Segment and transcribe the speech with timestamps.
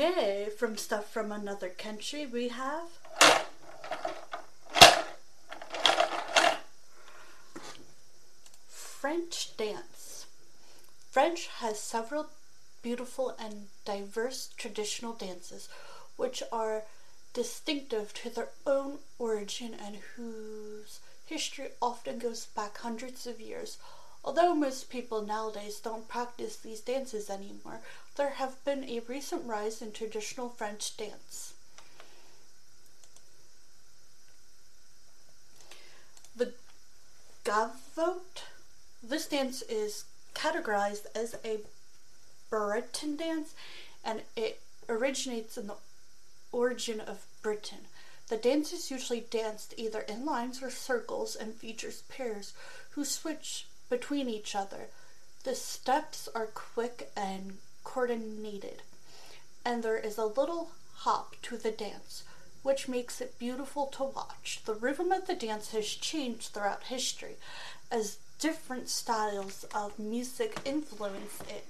[0.00, 2.88] Today, from stuff from another country, we have
[8.66, 10.24] French dance.
[11.10, 12.28] French has several
[12.80, 15.68] beautiful and diverse traditional dances
[16.16, 16.84] which are
[17.34, 23.76] distinctive to their own origin and whose history often goes back hundreds of years.
[24.24, 27.80] Although most people nowadays don't practice these dances anymore,
[28.16, 31.54] there have been a recent rise in traditional French dance.
[36.36, 36.52] The
[37.44, 38.42] gavotte.
[39.02, 40.04] This dance is
[40.34, 41.60] categorized as a
[42.50, 43.54] Breton dance
[44.04, 45.76] and it originates in the
[46.52, 47.86] origin of Britain.
[48.28, 52.52] The dance is usually danced either in lines or circles and features pairs
[52.90, 54.88] who switch between each other.
[55.44, 57.58] The steps are quick and
[57.92, 58.82] coordinated,
[59.64, 62.22] and there is a little hop to the dance,
[62.62, 64.60] which makes it beautiful to watch.
[64.64, 67.36] The rhythm of the dance has changed throughout history
[67.90, 71.66] as different styles of music influence it.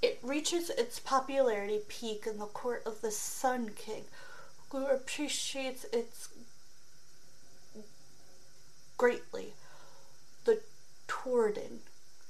[0.00, 4.04] It reaches its popularity peak in the court of the Sun King,
[4.70, 6.28] who appreciates its
[8.96, 9.54] greatly.
[10.44, 10.60] The
[11.08, 11.80] Tourden.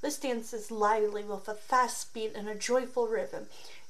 [0.05, 3.47] This dance is lively with a fast beat and a joyful rhythm.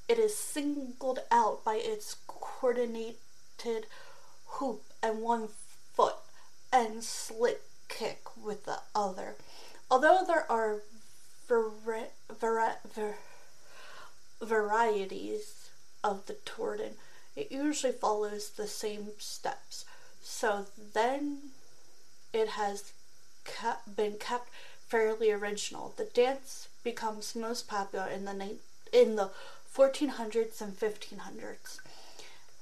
[0.07, 3.17] It is singled out by its coordinated
[4.45, 5.49] hoop and one
[5.93, 6.15] foot
[6.71, 9.35] and slick kick with the other.
[9.91, 10.83] Although there are
[11.49, 13.17] vari- vari- var-
[14.41, 15.69] varieties
[16.01, 16.93] of the Tourden,
[17.35, 19.83] it usually follows the same steps.
[20.23, 21.49] So then
[22.31, 22.93] it has
[23.43, 24.47] kept, been kept
[24.87, 25.93] fairly original.
[25.97, 28.59] The dance becomes most popular in the ni-
[28.93, 29.31] in the
[29.73, 31.79] 1400s and 1500s.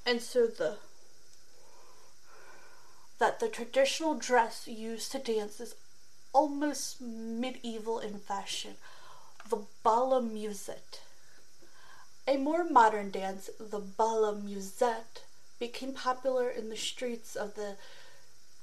[0.06, 0.78] And so the
[3.20, 5.76] that the traditional dress used to dance is
[6.34, 8.76] almost medieval in fashion.
[9.50, 11.02] The bala musette.
[12.28, 15.24] A more modern dance, the bala musette,
[15.60, 17.76] became popular in the streets of the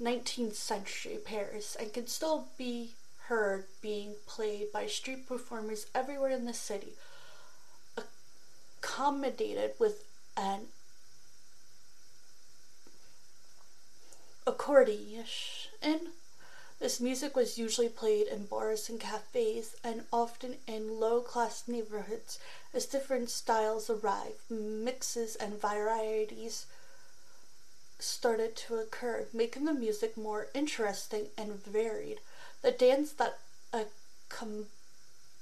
[0.00, 2.94] 19th century Paris and can still be
[3.30, 6.94] heard being played by street performers everywhere in the city,
[8.82, 10.02] accommodated with
[10.36, 10.62] an
[14.44, 15.24] accordion.
[16.80, 22.40] This music was usually played in bars and cafes and often in low class neighborhoods
[22.74, 26.66] as different styles arrived, mixes and varieties
[28.00, 32.18] started to occur, making the music more interesting and varied.
[32.62, 33.38] The dance that
[33.72, 34.66] accom-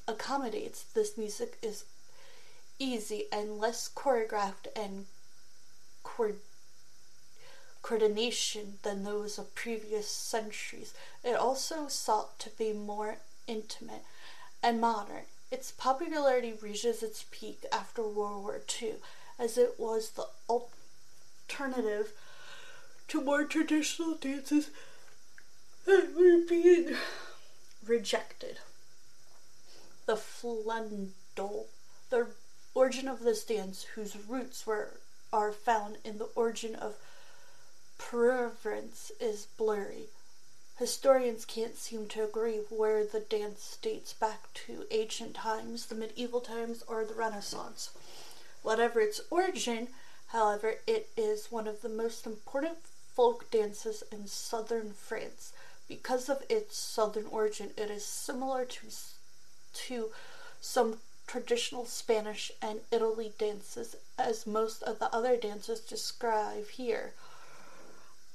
[0.07, 1.85] accommodates this music is
[2.79, 5.07] easy and less choreographed and
[7.83, 10.95] coordination than those of previous centuries.
[11.25, 14.05] It also sought to be more intimate
[14.63, 15.25] and modern.
[15.51, 18.97] Its popularity reaches its peak after World War II,
[19.39, 22.13] as it was the alternative
[23.09, 24.71] to more traditional dances
[25.89, 26.97] were being
[27.87, 28.59] rejected.
[30.07, 31.67] The flundel,
[32.11, 32.27] the
[32.75, 35.01] origin of this dance, whose roots were
[35.33, 36.97] are found in the origin of
[37.97, 40.09] preference, is blurry.
[40.79, 46.41] Historians can't seem to agree where the dance dates back to ancient times, the medieval
[46.41, 47.91] times, or the Renaissance.
[48.63, 49.89] Whatever its origin,
[50.29, 52.79] however, it is one of the most important
[53.15, 55.53] folk dances in southern France.
[55.89, 58.87] Because of its southern origin, it is similar to,
[59.73, 60.11] to
[60.61, 67.15] some traditional Spanish and Italy dances, as most of the other dances describe here.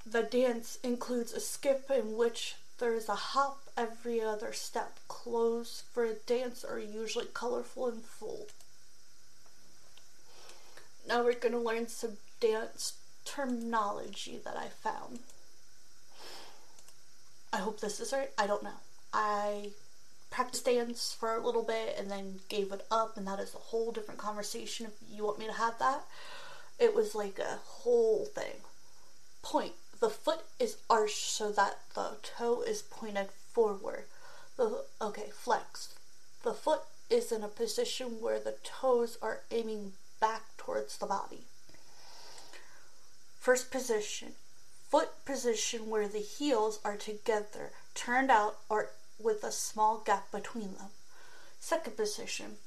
[0.05, 4.99] The dance includes a skip in which there is a hop every other step.
[5.07, 8.47] Clothes for a dance are usually colorful and full.
[11.07, 12.93] Now we're going to learn some dance
[13.25, 15.19] terminology that I found.
[17.53, 18.31] I hope this is right.
[18.35, 18.81] I don't know.
[19.13, 19.69] I
[20.31, 23.59] practiced dance for a little bit and then gave it up, and that is a
[23.59, 26.01] whole different conversation if you want me to have that.
[26.79, 28.61] It was like a whole thing.
[29.43, 29.73] Point.
[29.99, 34.05] The foot is arched so that the toe is pointed forward.
[34.57, 35.93] The okay, flex.
[36.41, 41.43] The foot is in a position where the toes are aiming back towards the body.
[43.39, 44.33] First position,
[44.93, 50.75] foot position where the heels are together, turned out or with a small gap between
[50.75, 50.91] them.
[51.59, 52.57] Second position,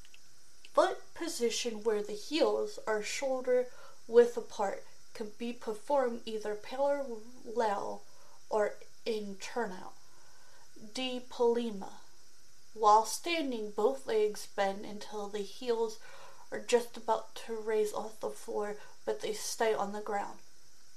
[0.75, 3.67] foot position where the heels are shoulder
[4.08, 4.82] width apart,
[5.14, 8.02] can be performed either parallel
[8.50, 8.75] or
[9.05, 9.93] in turnout.
[10.94, 11.23] D.
[12.75, 16.00] While standing, both legs bend until the heels
[16.50, 20.40] are just about to raise off the floor, but they stay on the ground.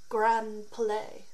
[0.09, 1.25] Grand Palais.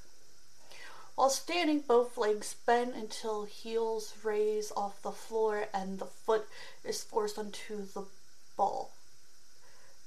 [1.15, 6.45] While standing, both legs bend until heels raise off the floor and the foot
[6.83, 8.03] is forced onto the
[8.57, 8.91] ball.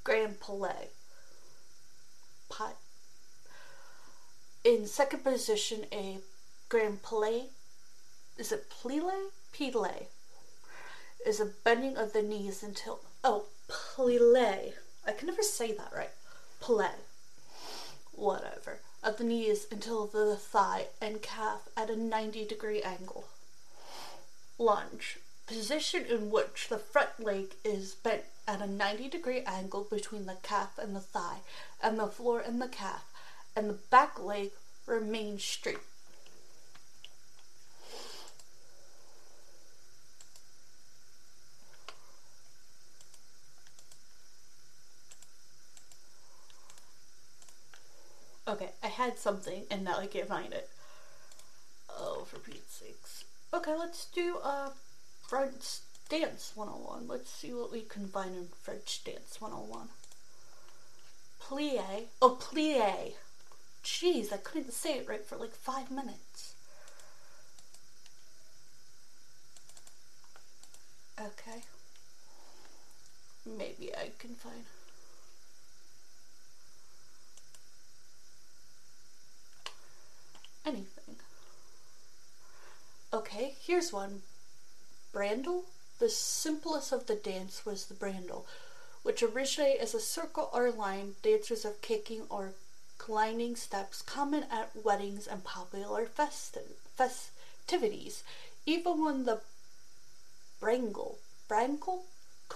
[0.04, 0.90] Grand Palais.
[2.50, 2.74] Pi-
[4.64, 6.18] In second position, a
[6.68, 7.46] Grand Palais.
[8.36, 9.30] Is it plie?
[9.54, 10.08] Plie.
[11.24, 13.00] Is a bending of the knees until.
[13.24, 14.74] Oh, plie.
[15.06, 16.12] I can never say that right.
[16.60, 17.07] Plie
[18.18, 23.28] whatever, of the knees until the thigh and calf at a 90 degree angle.
[24.58, 30.26] Lunge, position in which the front leg is bent at a 90 degree angle between
[30.26, 31.38] the calf and the thigh,
[31.82, 33.04] and the floor and the calf,
[33.54, 34.50] and the back leg
[34.86, 35.78] remains straight.
[48.48, 50.70] Okay, I had something and now I can't find it.
[51.90, 53.24] Oh, for Pete's sakes.
[53.52, 54.70] Okay, let's do uh,
[55.26, 57.06] French Dance 101.
[57.06, 59.88] Let's see what we can find in French Dance 101.
[61.42, 62.04] Plie.
[62.22, 63.12] Oh, plie.
[63.84, 66.54] Jeez, I couldn't say it right for like five minutes.
[71.20, 71.64] Okay.
[73.44, 74.64] Maybe I can find.
[80.68, 81.16] Anything.
[83.12, 84.22] Okay, here's one.
[85.14, 85.62] Brandle.
[85.98, 88.44] The simplest of the dance was the brandle,
[89.02, 91.16] which originate as a circle or line.
[91.22, 92.52] Dancers of kicking or
[92.98, 98.22] climbing steps common at weddings and popular festi- festivities.
[98.64, 99.40] Even when the
[100.60, 101.16] Brangle,
[101.48, 102.02] Brangle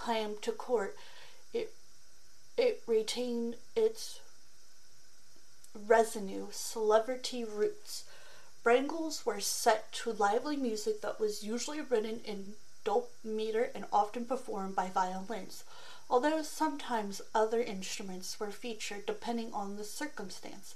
[0.05, 0.95] came to court,
[1.53, 1.73] it,
[2.57, 4.19] it retained its
[5.87, 8.03] residue, celebrity roots.
[8.63, 12.53] Brangles were set to lively music that was usually written in
[12.83, 15.63] dope meter and often performed by violins,
[16.09, 20.75] although sometimes other instruments were featured depending on the circumstance.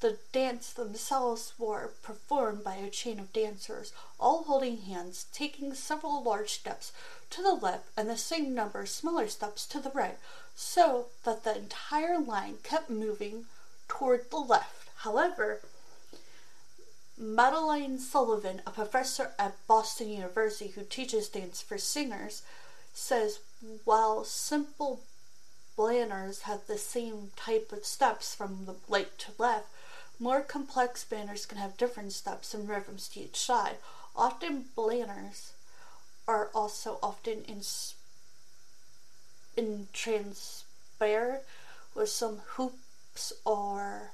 [0.00, 6.22] The dance themselves were performed by a chain of dancers, all holding hands, taking several
[6.22, 6.92] large steps
[7.30, 10.18] to the left and the same number of smaller steps to the right,
[10.54, 13.46] so that the entire line kept moving
[13.88, 14.88] toward the left.
[14.98, 15.60] However,
[17.18, 22.42] Madeline Sullivan, a professor at Boston University who teaches dance for singers,
[22.92, 23.40] says
[23.84, 25.00] while simple
[25.76, 29.66] banners have the same type of steps from the right to left,
[30.18, 33.76] more complex banners can have different steps and rhythms to each side.
[34.14, 35.52] Often banners
[36.26, 37.62] are also often in,
[39.56, 41.42] in transparent
[41.94, 42.40] with some
[43.44, 44.10] or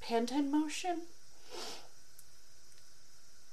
[0.00, 1.02] panton motion.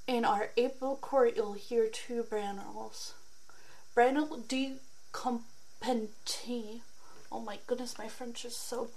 [0.08, 3.14] In our April court, you'll hear two Brannels.
[3.96, 4.76] Brannel de
[5.12, 6.82] Compagnie.
[7.32, 8.90] Oh my goodness, my French is so,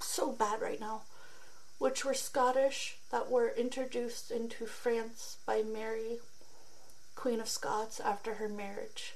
[0.00, 1.02] so bad right now.
[1.78, 6.18] Which were Scottish, that were introduced into France by Mary,
[7.16, 9.14] Queen of Scots, after her marriage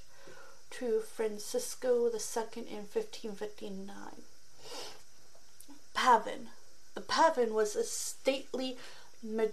[0.70, 3.94] to Francisco II in 1559.
[5.96, 6.50] Pavin.
[6.94, 8.76] The pavin was a stately
[9.22, 9.46] ma-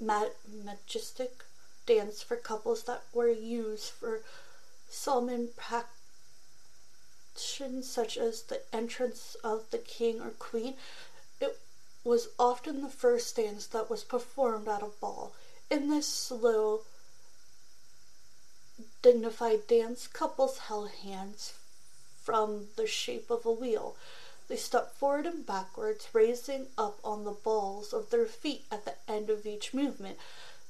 [0.00, 1.44] majestic
[1.86, 4.22] dance for couples that were used for
[4.90, 5.92] solemn practices
[7.82, 10.74] such as the entrance of the king or queen.
[11.40, 11.60] It
[12.02, 15.34] was often the first dance that was performed at a ball.
[15.70, 16.80] In this slow,
[19.02, 21.54] dignified dance, couples held hands
[22.24, 23.94] from the shape of a wheel.
[24.48, 28.94] They step forward and backwards, raising up on the balls of their feet at the
[29.08, 30.18] end of each movement.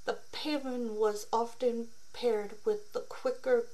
[0.07, 3.67] The pavin was often paired with the quicker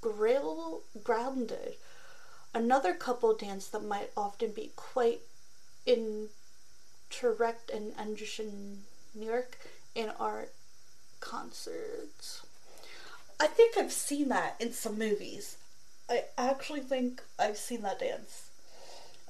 [0.00, 1.76] grill grounded.
[2.52, 5.20] Another couple dance that might often be quite
[5.86, 9.56] interact and engineeric
[9.94, 10.52] in art
[11.20, 12.42] concerts.
[13.38, 15.56] I think I've seen that in some movies.
[16.08, 18.45] I actually think I've seen that dance.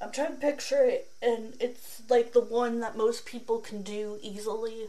[0.00, 4.18] I'm trying to picture it, and it's like the one that most people can do
[4.20, 4.88] easily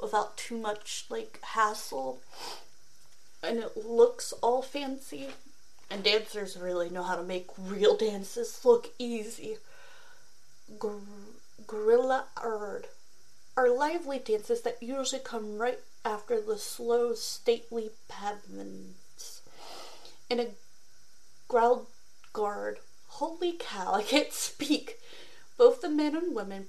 [0.00, 2.20] without too much like hassle.
[3.42, 5.28] And it looks all fancy,
[5.88, 9.58] and dancers really know how to make real dances look easy.
[10.76, 10.96] Gr-
[11.66, 12.88] gorilla ard
[13.56, 19.42] are lively dances that usually come right after the slow, stately pavements.
[20.28, 20.48] In a
[21.46, 21.86] growled
[22.32, 25.00] guard Holy cow, I can't speak.
[25.56, 26.68] Both the men and women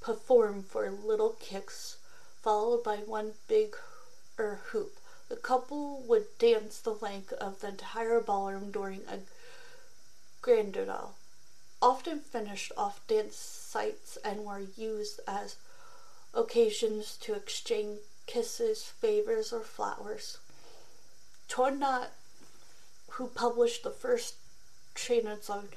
[0.00, 1.96] perform for little kicks,
[2.42, 3.76] followed by one big
[4.38, 4.98] er hoop.
[5.28, 9.20] The couple would dance the length of the entire ballroom during a
[10.42, 11.14] grandadel,
[11.82, 15.56] often finished off dance sites and were used as
[16.32, 20.38] occasions to exchange kisses, favors, or flowers.
[21.48, 22.10] Tournat,
[23.10, 24.34] who published the first
[24.96, 25.68] treatise on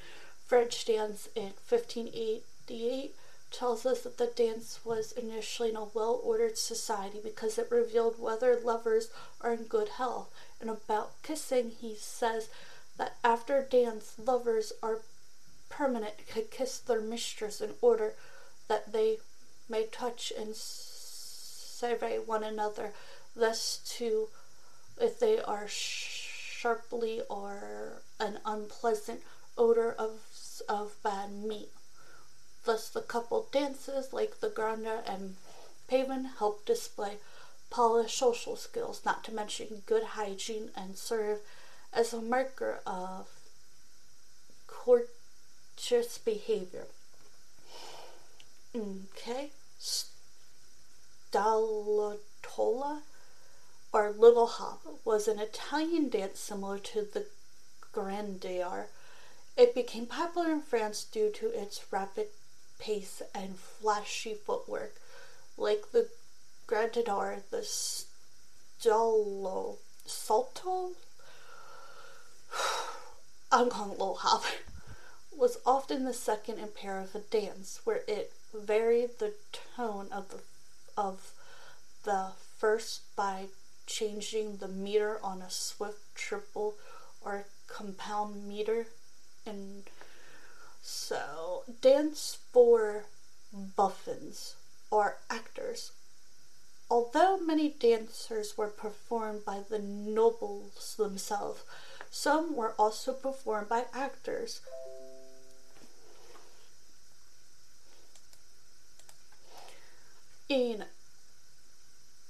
[0.46, 3.14] French dance in 1588
[3.52, 8.18] tells us that the dance was initially in a well ordered society because it revealed
[8.18, 9.08] whether lovers
[9.40, 10.32] are in good health.
[10.60, 12.48] And about kissing, he says
[12.96, 15.00] that after dance, lovers are
[15.68, 18.14] permanent could kiss their mistress in order
[18.68, 19.18] that they
[19.68, 22.92] may touch and survey one another,
[23.34, 24.28] thus to,
[25.00, 25.66] if they are
[26.60, 29.22] sharply or an unpleasant
[29.56, 30.20] odor of
[30.68, 31.70] of bad meat.
[32.64, 35.36] Thus, the couple dances like the granda and
[35.88, 37.16] pavin help display
[37.70, 41.38] polished social skills, not to mention good hygiene, and serve
[41.92, 43.26] as a marker of
[44.66, 46.86] courteous behavior.
[48.76, 49.50] Okay,
[51.32, 53.02] Stalatola
[53.92, 57.26] or Little Hop was an Italian dance similar to the
[57.92, 58.88] Grenadier.
[59.56, 62.28] It became popular in France due to its rapid
[62.78, 64.94] pace and flashy footwork.
[65.56, 66.08] Like the
[66.66, 68.06] Grenadier, the Stolo,
[70.06, 70.92] Salto
[73.52, 74.44] I'm calling it Little Hop,
[75.36, 79.34] was often the second in pair of a dance, where it varied the
[79.76, 80.40] tone of the
[80.96, 81.32] of
[82.04, 83.46] the first by
[83.90, 86.74] changing the meter on a swift triple
[87.20, 88.86] or compound meter.
[89.44, 89.82] And
[90.80, 93.04] so dance for
[93.52, 94.54] buffins
[94.90, 95.92] or actors.
[96.88, 101.62] Although many dancers were performed by the nobles themselves
[102.10, 104.60] some were also performed by actors.
[110.48, 110.84] In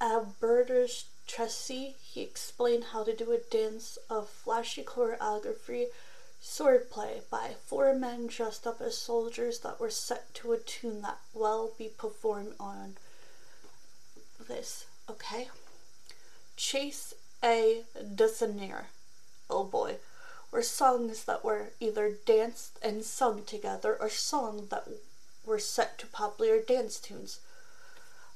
[0.00, 5.86] Albertus Tracy, he explained how to do a dance of flashy choreography
[6.42, 11.20] swordplay by four men dressed up as soldiers that were set to a tune that
[11.32, 12.96] will be performed on
[14.48, 15.48] this, okay?
[16.56, 18.86] Chase a Dessiner,
[19.48, 19.98] oh boy,
[20.50, 24.88] were songs that were either danced and sung together or songs that
[25.46, 27.38] were set to popular dance tunes.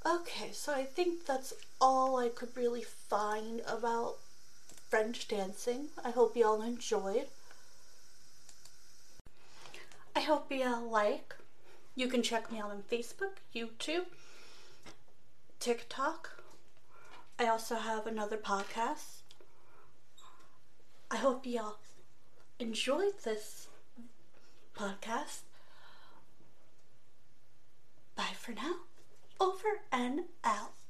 [0.06, 4.16] Okay, so I think that's all I could really find about
[4.90, 5.88] French dancing.
[6.04, 7.28] I hope you all enjoyed.
[10.14, 11.34] I hope you all like.
[11.96, 14.04] You can check me out on Facebook, YouTube,
[15.58, 16.42] TikTok.
[17.38, 19.22] I also have another podcast.
[21.10, 21.78] I hope you all
[22.58, 23.68] enjoyed this
[24.76, 25.40] podcast.
[28.16, 28.80] Bye for now
[29.44, 30.83] over and out.